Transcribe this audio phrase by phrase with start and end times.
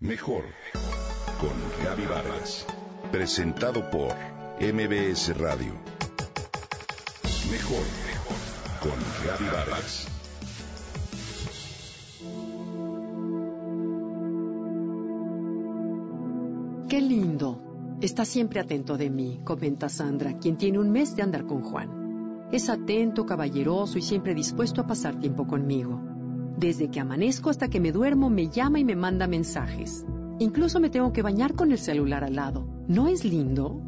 [0.00, 0.44] Mejor
[1.40, 2.66] con Gaby Vargas.
[3.10, 4.12] Presentado por
[4.60, 5.72] MBS Radio.
[7.50, 7.82] Mejor
[8.82, 8.92] con
[9.26, 10.06] Gaby Vargas.
[16.90, 17.96] Qué lindo.
[18.02, 22.48] Está siempre atento de mí, comenta Sandra, quien tiene un mes de andar con Juan.
[22.52, 25.98] Es atento, caballeroso y siempre dispuesto a pasar tiempo conmigo.
[26.56, 30.06] Desde que amanezco hasta que me duermo me llama y me manda mensajes.
[30.38, 32.66] Incluso me tengo que bañar con el celular al lado.
[32.88, 33.80] ¿No es lindo?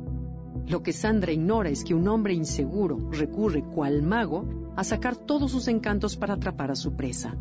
[0.66, 4.44] Lo que Sandra ignora es que un hombre inseguro recurre cual mago
[4.76, 7.36] a sacar todos sus encantos para atrapar a su presa.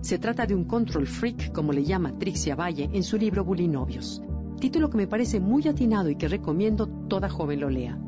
[0.00, 4.22] Se trata de un control freak, como le llama Trixia Valle en su libro Bulinovios,
[4.60, 7.98] título que me parece muy atinado y que recomiendo toda joven lo lea.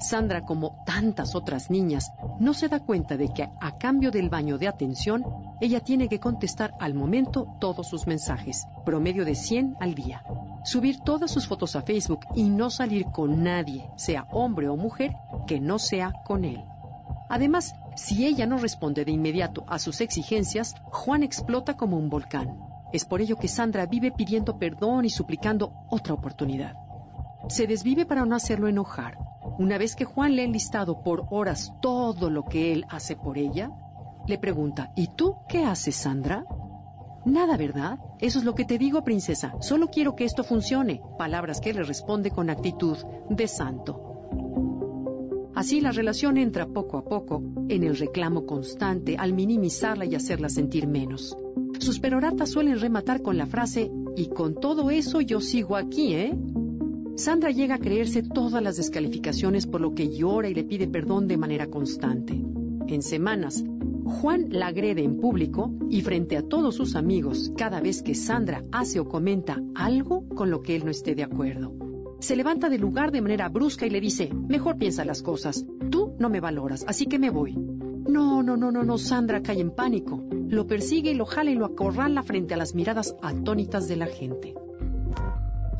[0.00, 4.56] Sandra, como tantas otras niñas, no se da cuenta de que a cambio del baño
[4.56, 5.24] de atención,
[5.60, 10.24] ella tiene que contestar al momento todos sus mensajes, promedio de 100 al día.
[10.64, 15.14] Subir todas sus fotos a Facebook y no salir con nadie, sea hombre o mujer,
[15.46, 16.64] que no sea con él.
[17.28, 22.58] Además, si ella no responde de inmediato a sus exigencias, Juan explota como un volcán.
[22.92, 26.74] Es por ello que Sandra vive pidiendo perdón y suplicando otra oportunidad.
[27.48, 29.16] Se desvive para no hacerlo enojar,
[29.60, 33.36] una vez que Juan le ha enlistado por horas todo lo que él hace por
[33.36, 33.70] ella,
[34.26, 36.46] le pregunta, ¿y tú qué haces, Sandra?
[37.26, 37.98] Nada, ¿verdad?
[38.20, 39.52] Eso es lo que te digo, princesa.
[39.60, 41.02] Solo quiero que esto funcione.
[41.18, 42.96] Palabras que le responde con actitud
[43.28, 45.50] de santo.
[45.54, 50.48] Así la relación entra poco a poco en el reclamo constante al minimizarla y hacerla
[50.48, 51.36] sentir menos.
[51.78, 56.34] Sus peroratas suelen rematar con la frase, y con todo eso yo sigo aquí, ¿eh?
[57.20, 61.28] Sandra llega a creerse todas las descalificaciones por lo que llora y le pide perdón
[61.28, 62.32] de manera constante.
[62.32, 63.62] En semanas,
[64.06, 68.64] Juan la agrede en público y frente a todos sus amigos cada vez que Sandra
[68.72, 71.74] hace o comenta algo con lo que él no esté de acuerdo.
[72.20, 76.14] Se levanta del lugar de manera brusca y le dice, mejor piensa las cosas, tú
[76.18, 77.54] no me valoras, así que me voy.
[77.54, 80.24] No, no, no, no, no, Sandra cae en pánico.
[80.48, 84.06] Lo persigue y lo jala y lo acorrala frente a las miradas atónitas de la
[84.06, 84.54] gente.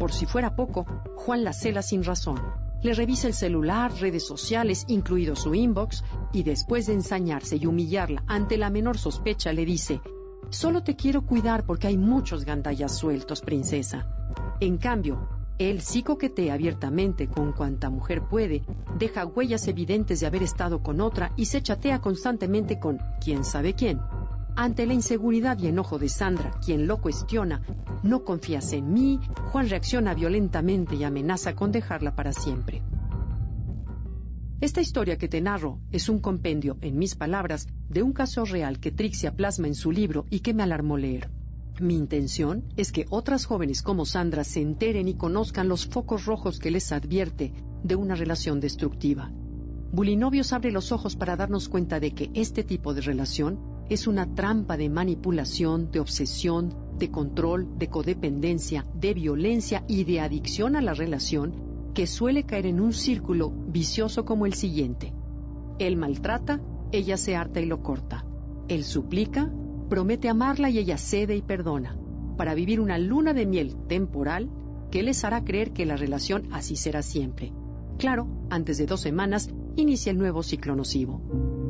[0.01, 2.41] Por si fuera poco, Juan la cela sin razón.
[2.83, 6.03] Le revisa el celular, redes sociales, incluido su inbox,
[6.33, 10.01] y después de ensañarse y humillarla ante la menor sospecha, le dice,
[10.49, 14.07] Solo te quiero cuidar porque hay muchos gandallas sueltos, princesa.
[14.59, 15.29] En cambio,
[15.59, 18.65] él sí coquetea abiertamente con cuanta mujer puede,
[18.99, 23.75] deja huellas evidentes de haber estado con otra y se chatea constantemente con quién sabe
[23.75, 24.01] quién.
[24.57, 27.61] Ante la inseguridad y enojo de Sandra, quien lo cuestiona,
[28.03, 29.21] no confías en mí,
[29.53, 32.83] Juan reacciona violentamente y amenaza con dejarla para siempre.
[34.61, 38.79] Esta historia que te narro es un compendio, en mis palabras, de un caso real
[38.79, 41.31] que Trixia plasma en su libro y que me alarmó leer.
[41.81, 46.59] Mi intención es que otras jóvenes como Sandra se enteren y conozcan los focos rojos
[46.59, 49.31] que les advierte de una relación destructiva.
[49.93, 54.35] Bulinovios abre los ojos para darnos cuenta de que este tipo de relación es una
[54.35, 60.81] trampa de manipulación, de obsesión, de control, de codependencia, de violencia y de adicción a
[60.81, 65.13] la relación que suele caer en un círculo vicioso como el siguiente.
[65.81, 66.61] Él maltrata,
[66.93, 68.25] ella se harta y lo corta.
[68.69, 69.51] Él suplica,
[69.89, 71.99] promete amarla y ella cede y perdona,
[72.37, 74.51] para vivir una luna de miel temporal
[74.91, 77.53] que les hará creer que la relación así será siempre.
[77.99, 81.70] Claro, antes de dos semanas inicia el nuevo ciclo nocivo.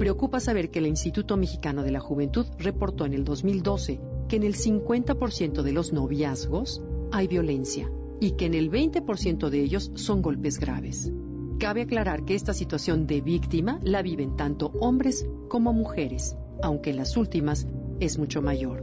[0.00, 4.00] Preocupa saber que el Instituto Mexicano de la Juventud reportó en el 2012
[4.30, 9.60] que en el 50% de los noviazgos hay violencia y que en el 20% de
[9.60, 11.12] ellos son golpes graves.
[11.58, 16.96] Cabe aclarar que esta situación de víctima la viven tanto hombres como mujeres, aunque en
[16.96, 17.66] las últimas
[18.00, 18.82] es mucho mayor.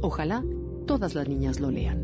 [0.00, 0.44] Ojalá
[0.86, 2.03] todas las niñas lo lean.